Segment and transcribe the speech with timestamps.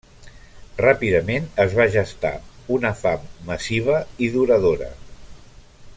[0.83, 2.33] Ràpidament, es va gestar
[2.79, 4.93] una fam massiva i duradora.